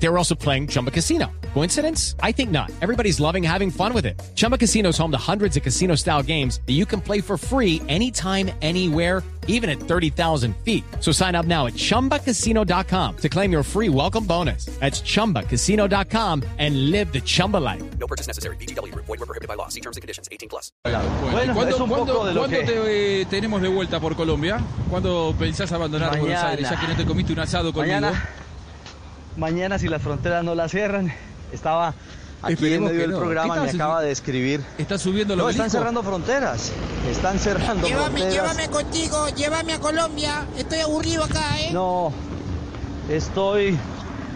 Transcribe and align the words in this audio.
They 0.00 0.08
were 0.08 0.16
also 0.18 0.34
playing 0.36 0.68
Chumba 0.68 0.90
Casino. 0.92 1.26
Coincidence? 1.54 2.14
I 2.22 2.30
think 2.32 2.50
not. 2.50 2.70
Everybody's 2.82 3.18
loving 3.20 3.42
having 3.42 3.70
fun 3.70 3.92
with 3.92 4.06
it. 4.06 4.20
Chumba 4.36 4.56
Casino 4.58 4.90
is 4.90 4.98
home 4.98 5.10
to 5.10 5.18
hundreds 5.18 5.56
of 5.56 5.62
casino 5.64 5.96
style 5.96 6.22
games 6.22 6.60
that 6.66 6.74
you 6.74 6.86
can 6.86 7.00
play 7.00 7.20
for 7.20 7.36
free 7.36 7.82
anytime, 7.88 8.50
anywhere, 8.62 9.24
even 9.48 9.68
at 9.70 9.80
30,000 9.80 10.54
feet. 10.64 10.84
So 11.00 11.10
sign 11.10 11.34
up 11.34 11.46
now 11.46 11.66
at 11.66 11.72
chumbacasino.com 11.74 13.16
to 13.16 13.28
claim 13.28 13.50
your 13.50 13.62
free 13.64 13.88
welcome 13.88 14.24
bonus. 14.24 14.66
That's 14.78 15.00
chumbacasino.com 15.00 16.42
and 16.58 16.90
live 16.92 17.12
the 17.12 17.20
Chumba 17.22 17.56
life. 17.56 17.82
No 17.98 18.06
purchase 18.06 18.26
necessary. 18.28 18.56
BGW. 18.56 18.94
Void 18.94 19.08
were 19.08 19.26
prohibited 19.26 19.48
by 19.48 19.54
law. 19.54 19.68
See 19.68 19.80
terms 19.80 19.96
and 19.96 20.02
conditions. 20.02 20.28
18 20.30 20.48
plus. 20.48 20.70
Bueno, 20.84 21.00
¿Cuándo, 21.54 21.74
es 21.74 21.80
un 21.80 21.88
cuándo- 21.88 22.24
de 22.24 22.34
lo 22.34 22.40
cuándo 22.42 22.58
que- 22.60 22.64
te 22.66 23.20
eh, 23.22 23.26
tenemos 23.26 23.60
de 23.62 23.68
vuelta 23.68 23.98
por 23.98 24.14
Colombia? 24.14 24.60
¿Cuándo 24.90 25.34
pensás 25.38 25.72
abandonar 25.72 26.18
Buenos 26.20 26.38
Aires 26.44 26.68
ya 26.70 26.78
que 26.78 26.86
no 26.86 26.94
te 26.94 27.04
comiste 27.04 27.32
un 27.32 27.40
asado 27.40 27.72
conmigo? 27.72 27.94
Mañana, 27.94 28.28
mañana 29.38 29.78
si 29.78 29.88
las 29.88 30.02
fronteras 30.02 30.44
no 30.44 30.54
las 30.54 30.70
cierran, 30.70 31.12
estaba 31.52 31.94
aquí 32.42 32.52
Esperemos 32.54 32.90
en 32.90 32.96
medio 32.96 32.98
que 32.98 33.02
del 33.02 33.10
no. 33.12 33.18
programa, 33.18 33.54
¿Qué 33.54 33.60
me 33.60 33.70
acaba 33.70 34.02
de 34.02 34.10
escribir. 34.10 34.60
¿Estás 34.76 35.00
subiendo 35.00 35.34
los 35.36 35.44
No, 35.44 35.50
están 35.50 35.70
cerrando 35.70 36.02
fronteras. 36.02 36.72
Están 37.10 37.38
cerrando 37.38 37.86
Llévame, 37.86 38.20
fronteras. 38.20 38.34
llévame 38.34 38.68
contigo, 38.68 39.28
llévame 39.30 39.72
a 39.72 39.80
Colombia. 39.80 40.44
Estoy 40.56 40.80
aburrido 40.80 41.24
acá, 41.24 41.58
¿eh? 41.60 41.70
No, 41.72 42.12
estoy. 43.08 43.78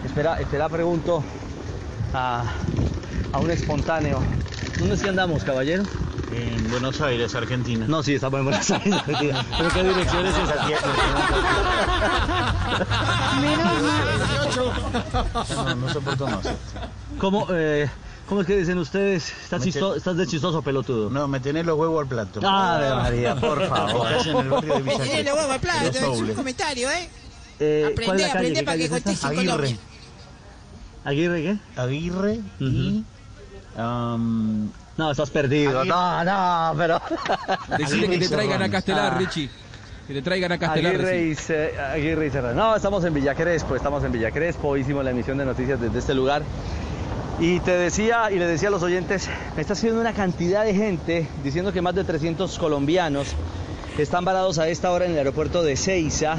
Espera, 0.05 0.39
espera, 0.39 0.67
pregunto 0.69 1.23
a, 2.13 2.43
a 3.31 3.39
un 3.39 3.51
espontáneo. 3.51 4.19
¿Dónde 4.79 4.97
sí 4.97 5.07
andamos, 5.07 5.43
caballero? 5.43 5.83
En 6.35 6.69
Buenos 6.71 6.99
Aires, 7.01 7.33
Argentina. 7.35 7.85
No, 7.87 8.01
sí, 8.03 8.15
estamos 8.15 8.39
en 8.39 8.45
Buenos 8.45 8.71
Aires. 8.71 8.93
Argentina. 8.93 9.45
¿Pero 9.57 9.69
qué 9.69 9.83
dirección 9.83 10.25
es 10.25 10.35
esa? 10.37 10.67
No, 15.55 15.75
no 15.75 15.89
soporto 15.93 16.27
más. 16.27 16.45
¿Cómo, 17.19 17.47
eh, 17.51 17.89
¿Cómo 18.27 18.41
es 18.41 18.47
que 18.47 18.57
dicen 18.57 18.77
ustedes? 18.77 19.31
¿Estás, 19.43 19.61
te- 19.63 19.69
estás 19.97 20.17
de 20.17 20.27
chistoso 20.27 20.61
pelotudo? 20.61 21.09
No, 21.09 21.27
me 21.27 21.39
tenés 21.39 21.65
los 21.65 21.77
huevos 21.77 22.01
al 22.01 22.07
plato. 22.07 22.39
Ave 22.47 22.89
María, 22.89 23.35
por 23.35 23.67
favor. 23.69 24.07
Estás 24.11 24.27
en 24.27 24.37
el 24.37 24.49
barrio 24.49 24.73
de 24.75 24.83
Me 24.83 24.95
tiré 24.99 25.23
los 25.23 25.33
huevos 25.35 25.51
al 25.51 25.59
plato, 25.59 25.87
es 25.89 26.03
un 26.19 26.33
comentario, 26.33 26.89
¿eh? 26.89 27.09
Eh, 27.59 27.89
aprende 27.91 28.23
¿Qué 28.23 28.29
para 28.63 28.77
que 28.77 28.85
en 28.85 28.99
Aguirre. 29.25 29.45
Colombia. 29.45 29.77
¿Aguirre 31.05 31.41
qué? 31.43 31.57
Aguirre 31.81 32.39
y... 32.59 33.03
um, 33.77 34.69
No, 34.97 35.11
estás 35.11 35.29
perdido. 35.29 35.79
Aguirre. 35.81 35.95
No, 35.95 36.23
no, 36.23 36.73
pero. 36.77 37.01
Decirle 37.77 38.09
que 38.09 38.19
te 38.19 38.29
traigan 38.29 38.61
a 38.61 38.69
Castelar, 38.69 39.13
Ah. 39.13 39.17
Richie. 39.17 39.49
Que 40.07 40.13
te 40.15 40.21
traigan 40.21 40.51
a 40.51 40.57
Castelar. 40.57 40.95
Aguirre 40.95 41.21
y, 41.27 41.35
Ce- 41.35 41.79
Aguirre 41.79 42.27
y 42.27 42.29
Serrano. 42.29 42.55
No, 42.61 42.75
estamos 42.75 43.03
en 43.05 43.13
Villa 43.13 43.33
Crespo, 43.35 43.75
estamos 43.75 44.03
en 44.03 44.11
Villa 44.11 44.31
Crespo, 44.31 44.75
hicimos 44.77 45.03
la 45.03 45.11
emisión 45.11 45.37
de 45.37 45.45
noticias 45.45 45.79
desde 45.79 45.99
este 45.99 46.13
lugar. 46.13 46.43
Y 47.39 47.59
te 47.61 47.71
decía, 47.71 48.29
y 48.31 48.37
le 48.37 48.45
decía 48.45 48.67
a 48.67 48.71
los 48.71 48.83
oyentes, 48.83 49.27
me 49.55 49.61
está 49.61 49.73
escribiendo 49.73 50.01
una 50.01 50.13
cantidad 50.13 50.63
de 50.65 50.75
gente 50.75 51.27
diciendo 51.43 51.73
que 51.73 51.81
más 51.81 51.95
de 51.95 52.03
300 52.03 52.59
colombianos 52.59 53.27
están 53.97 54.23
varados 54.23 54.59
a 54.59 54.67
esta 54.67 54.91
hora 54.91 55.05
en 55.05 55.11
el 55.13 55.17
aeropuerto 55.17 55.63
de 55.63 55.75
Ceiza 55.75 56.35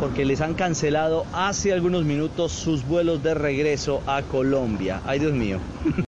porque 0.00 0.24
les 0.24 0.40
han 0.40 0.54
cancelado 0.54 1.26
hace 1.34 1.72
algunos 1.72 2.04
minutos 2.04 2.52
sus 2.52 2.86
vuelos 2.86 3.22
de 3.22 3.34
regreso 3.34 4.00
a 4.06 4.22
Colombia. 4.22 5.00
Ay, 5.04 5.18
Dios 5.18 5.32
mío. 5.32 5.58